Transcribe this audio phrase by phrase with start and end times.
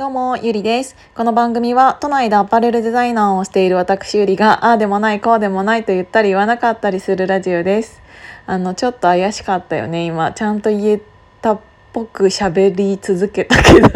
[0.00, 0.96] どうも、ゆりです。
[1.14, 8.00] この番組は、都内でアパレルデザイナーをしている私ゆりが、ああでもない、こうでもないと言ったり言わなかったりするラジオです。
[8.46, 10.32] あの、ちょっと怪しかったよね、今。
[10.32, 11.02] ちゃんと言え
[11.42, 11.60] たっ
[11.92, 13.88] ぽく喋り続けたけど。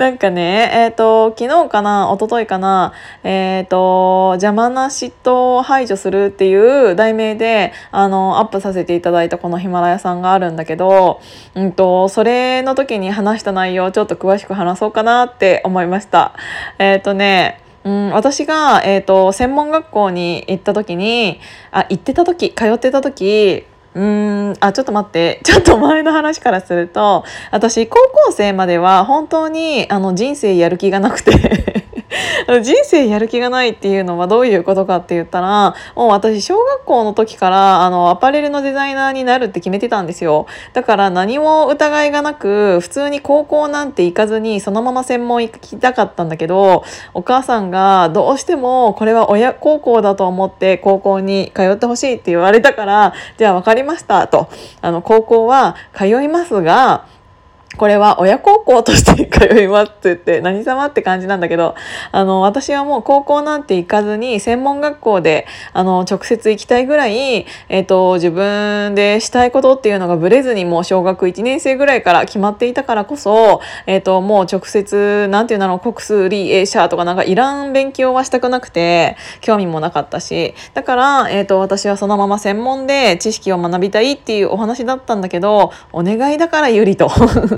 [0.00, 11.20] なんかね、えっ、と、昨日かな、一昨日かな、えっ、と、邪魔な嫉妬を排除するっていう題名で、あの、アップさせていただいたこのヒマラヤさんがあるんだけど、
[11.54, 16.32] うんと、それの時に話した内容をちょっと詳しく話そうかなって思いました。
[16.78, 21.40] えっ、とね、うん、私が、えっ、と、専門学校に行った時に、
[21.72, 25.40] あ、行ってた時、通ってた時、うんあちょっと待って。
[25.44, 31.89] ちょっと前の話からすると私高校生までは本当にあの人生やる気がなくて。
[32.62, 40.46] 人生やる気がないっていうのはどういうことかって言ったらもう私小学校の時からあのアパレルのデザイナーになるって決めてたんですよ。
[40.72, 54.48] だから何も疑いがなく普通に高校なんて行かずにそのまま専門行きたかったんだけどお母さんがどうしてもこれは親孝行だと思って高校に通ってほしいって言われたからじゃあ分かりましたと。
[54.80, 57.04] あの高校は通いますが
[57.76, 61.76] これは親孝行として通いますって言って何様って感じなんだけど
[62.10, 87.08] あの私はもう高校なんて行かずに専門学校であの直接行きたいぐらい、えっと自分でしたいことっていうのがブレずにもう小学1年生ぐらいから決まっていたからこそ、えっともう直接なんていうんだろう国数理英社とかなんかいらん勉強はしたくなくて興味もなかったしだから、えっと私はそのまま専門で知識を学びたいっていうお話だったんだけどお願いだからゆりと。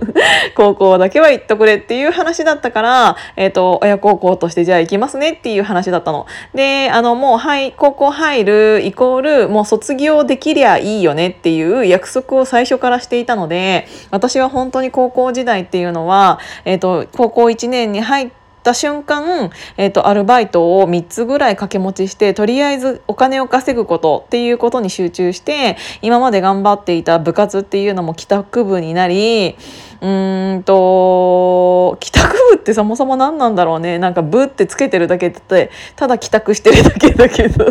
[0.55, 6.27] 高校だけは行っとくれっていう話だったから、えっ、と、親孝行としてじゃあ行きますねっていう話だったの。
[6.55, 29.57] で、あの、もう、はい、高校入るイコール、もう卒業できりゃいいよねっていう約束を最初からしていたので、私は本当に高校時代っていうのは、えっ、と、高校1年に入って、た瞬間、えーと、アルバイトを3つぐらい掛け持ちしてとりあえずお金を稼ぐことっていうことに集中して今まで頑張っていた部活っていうのも帰宅部になり
[30.01, 33.99] うーんと帰宅部ってそもそも何なんだろうね。
[33.99, 37.67] なんか部ってつけてるだけってただ帰宅してるだけだけど。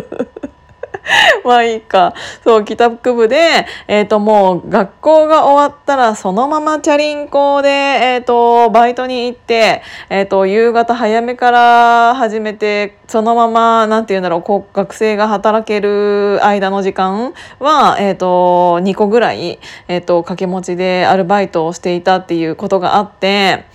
[1.44, 2.14] まあいいか。
[2.44, 23.66] そう帰宅部で、えー、ともう学校が終わったらそのままチャリンコで、えー、とバイトに行って、えー、と夕方早めから始めてそのままなんて言うんだろう学生が働ける間の時間は、えー、と2個ぐらい、えー、と掛け持ちでアルバイトをしていたっていうことがあって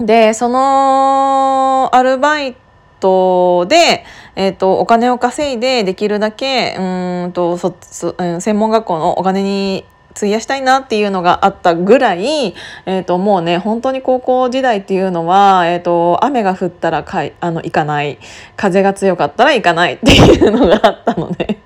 [0.00, 2.67] でそのアルバイト
[3.00, 4.04] で、
[4.36, 9.84] えー、とお金を稼いでできるだけうんとそそ、うん、専門学校のお金に
[10.16, 12.54] 費やしたいなっていうのがあったぐらい、
[12.86, 18.18] えー、ともうね本当に高校時代っていうのは、えー、と雨が降ったらかいあの行かない
[18.56, 21.57] 風が強かったら行かないっていうのがあったのね。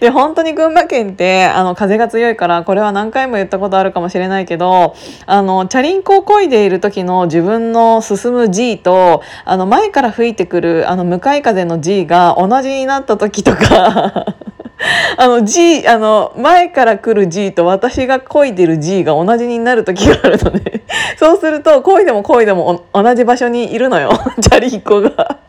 [0.00, 4.94] で本当に群馬県ってあの風が強いからこれは何回も言ったことあるかもしれないけど
[5.26, 14.26] あのチャリンコを漕いでいる時の自分の進む G とあの前から吹いてくるあの向かい風の G が同じになった時とか
[15.18, 20.82] あの G あの前から来る G と私が漕いでる G が同じになる時があるので
[21.18, 24.10] そうすると漕いでも漕いでも同じ場所にいるのよ
[24.40, 25.39] チャリンコが。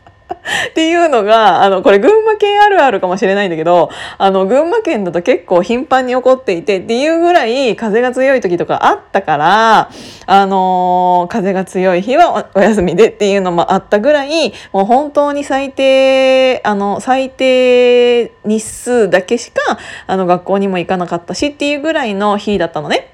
[0.70, 9.90] っていうのがあのこれ群馬県あるあるかもしれないんだけどあの群馬県だと結構頻繁に起こっていてっていうぐらい風が強い時とかあったから、
[10.26, 23.08] あのー風が強い日はお休みでっていうのもあったぐらいもう本当に最低あの最低日数だけしかあの学校にも行かなかったしっていうぐらいの日だったのね。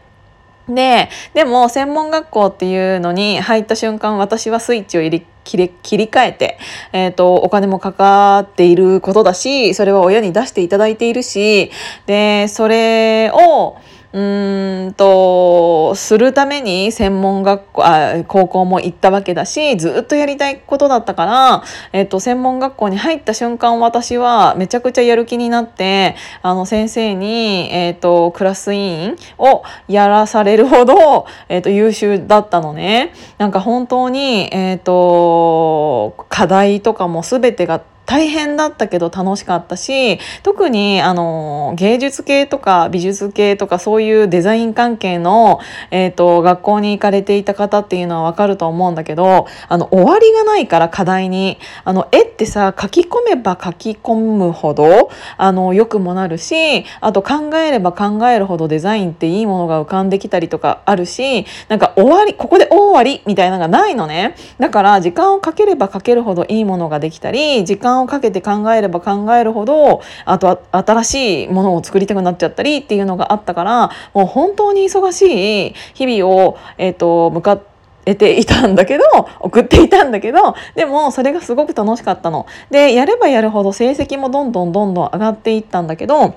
[0.69, 6.59] ででも専門学校っていうのに入った瞬間私はスイッチを入れ切り切り替えて、
[6.92, 11.70] えー、とお金もかかっていることだしそれは親に出していただいているし
[12.06, 13.78] でそれを
[14.11, 21.63] うんとするために専門学校あ高校も行ったわけだしずっとやりたいことだったから、
[21.93, 33.13] えっと専門学校に入った瞬間私はめちゃくちゃやる気になってあの先生に、えっとクラス委員をやらされるほど、 えっと優秀だったのね。
[33.37, 45.60] なんか本当に、えっと課題とかも全てが大変だったけど楽しかったし特にあの芸術系とか美術系とかそういうデザイン関係の、
[45.91, 64.34] えーと、学校に行かれていた方っていうのは分かると思うんだけどあの終わりがないから課題にあの絵ってさ書き込めば書き込むほどあの良くもなるしあと考えれば考えるほどデザインっていいものが浮かんできたりとかあるしなんか終わりここで終わりみたいなのがないのね。
[64.59, 77.78] だから時間をかければかけるほどいいものができたり時間をかけて考えれば考えるほどあと新しいものを作りたくなっちゃったりっていうのがあったからもう本当に忙しい日々を、えーと、向かって
[78.09, 79.04] 得ていたんだけど
[79.41, 82.47] 送っていたんだけどでもそれがすごく楽しかったの。
[82.71, 86.34] でやればやるほど成績もどんどんどんどん上がっていったんだけど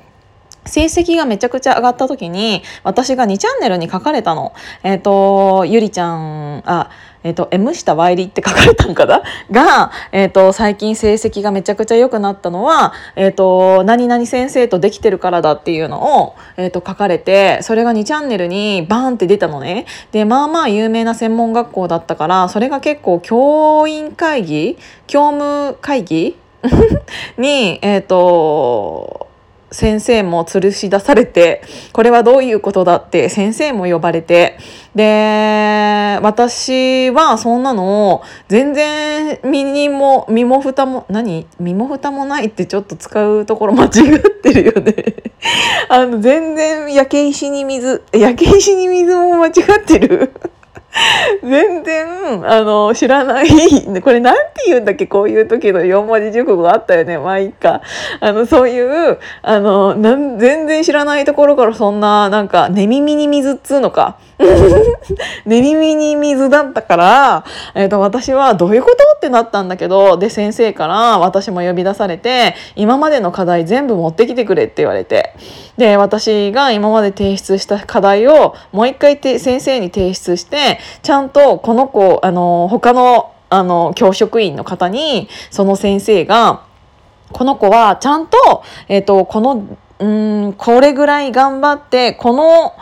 [0.66, 4.54] 成績がめちゃくちゃ上がった時に私が2チャンネルに書かれたの。
[4.84, 6.90] えっ、ー、とゆりちゃんあ
[7.24, 9.22] えっ、ー、と M 下 Y りって書かれたんかな？
[9.52, 19.86] が、えっ、ー、と最近成績がめちゃくちゃ良くなったのは、えっ、と何々先生とできてるからだっていうのを、えっと書かれてそれが2チャンネルにバーンって出たのね。
[20.12, 26.38] でまあまあ有名な専門学校だったからそれが結構教員会議教務会議？
[27.40, 29.31] にえっ、と
[29.72, 31.64] 先生も吊るし出されて
[31.94, 34.58] これはどういうことだって先生も呼ばれて。
[34.94, 41.48] で私はそんなの全然身にも身も蓋も何？
[41.60, 44.94] 身も蓋もないってちょっと使うところ間違ってるよね。
[45.88, 49.54] あの全然焼け石に水焼け石に水も間違っ
[49.86, 50.34] てる。
[51.44, 53.48] 全然あの知らない。
[54.02, 57.18] これなんて言うんだっけこういう時の4文字熟語あったよね。
[57.18, 57.82] まあいいか。
[58.20, 64.18] あのそういうあのなん全然知らないところからそんななんか寝耳に水っつうのか。
[65.46, 67.46] 寝耳に水だったから、
[67.76, 75.34] えーと、私はどういうことってなったんだけどで先生から私も呼び出されて今までの課題全部持ってきてくれって言われて
[75.78, 86.62] で私が今まで提出した課題をもう一回て先生に提出してちゃんとこの子あの他のあの教職員の方にその先生が
[87.34, 89.66] この子はちゃんと,、えーとこの
[90.00, 92.74] うんこれぐらい頑張ってこの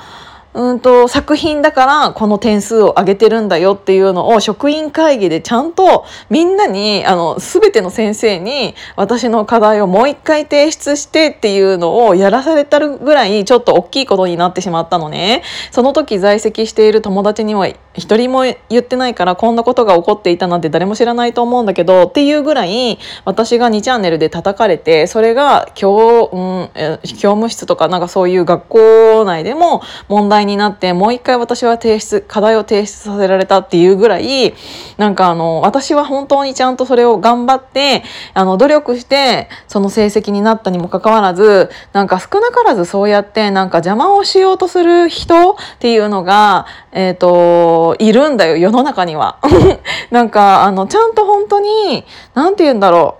[0.53, 15.43] うんと作品だからこの点数を上げてるんだよっていうのを職員会議でちゃんとみんなにあの全ての先生に私の課題をもう一回提出してっていうのをやらされたるぐらいちょっと大きいことになってしまったのね。
[15.71, 26.29] その時在籍している友達には一人も言ってないからこんなことが起こっていたなんて誰も知らないと思うんだけどっていうぐらい私が2チャンネルで叩かれてそれが教,、
[26.75, 34.53] うん、教務室とかなんかそういう学校内でも問題になってもう一回私は提出課題を提出させられたっていうぐらい
[34.97, 38.03] なんかあの私は本当にちゃんとそれを頑張って
[38.33, 49.39] あの努力してその成績になったにもかかわらずなんか少なからずそうやってなんか邪魔をしようとする人っていうのがえっ、ー、といるんだよ世の中には。
[50.12, 53.18] なんかあのちゃんと本当に何て言うんだろ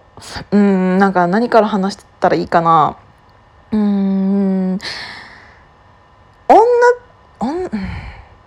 [0.52, 0.58] う。
[0.58, 2.98] うんなんか何から話したらいいかな。
[3.72, 4.80] うーん。
[6.48, 6.58] 女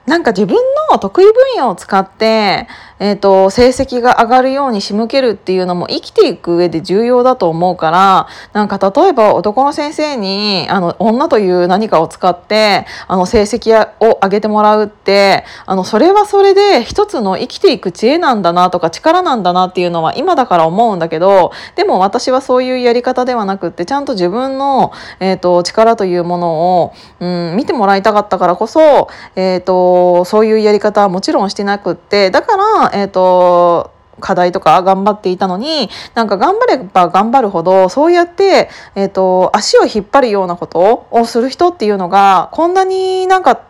[0.07, 0.57] なんか自分
[0.91, 2.67] の得意分野を使って、
[3.05, 43.63] えーと、成績が上がるように仕向けるっていうのも生きていく上で重要だと思うからなんか例えば男の先生にあの女という何かを使ってあの成績を上げてもらうってあのそれはそれで一つの生きていく知恵なんだなとか力なんだなっていうのは今だから思うんだけどでも私はそういうやり方ではなくってちゃんと自分の、えーと、力というものを、うん、見てもらいたかったからこそ、えーとそういうやり方はもちろんしてなくってだから、えーと、課題とか頑張っていたのになんか頑張れば頑張るほどそうやって、えーと、足を引っ張るようなことをする人っていうのがこんなになんか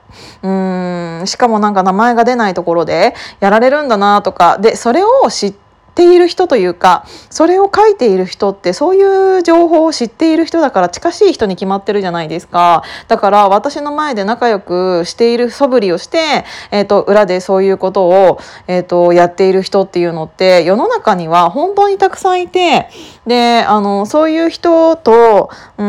[0.42, 5.61] うんしかもなんか名前が出ないところでやられるんだなとかでそれを知って
[5.94, 12.82] ている人というかそれを書いている人ってそういう情報を知っている人だから近しい人に決まってるじゃないですか。
[13.08, 22.88] だから私の前で仲良くしている素振りをして、えーと、裏でそういうことを、えーと、やっている人っていうのって世の中には本当にたくさんいて
[23.26, 25.84] であのそういう人とうー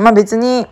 [0.00, 0.66] んまあ別に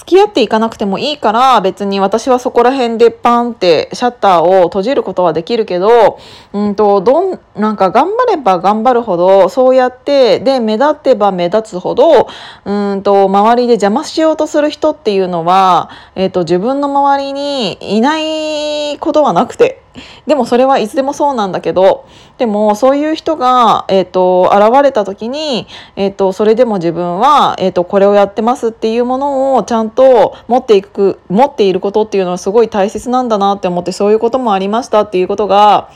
[0.00, 6.18] 付き合っていかなくてもいいから別に私はそこら辺でパンってシャッターを閉じることはできるけど
[6.54, 12.28] うんとどんなんか頑張れば頑張るほどそうやってで目立てば目立つほど
[12.64, 19.82] うんと周りで邪魔しようとする人っていうのは、えーと、自分の周りにいないことはなくて。
[20.26, 22.06] でもそれはいつでもそうなんだけど
[22.38, 25.66] でもそういう人が、えーと、現れた時に、
[25.96, 35.90] えーと、それでも自分は、えーとこれをやってますっていうものをちゃんと持っていく持っていることっていうのはすごい大切なんだなって思ってそういうこともありましたっていうことが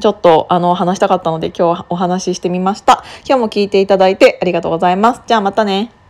[0.00, 3.04] ちょっとあの話したかったので今日はお話ししてみました。
[3.26, 5.22] 今日も聞いていただいてありがとうございます。
[5.26, 6.03] じゃあまたね。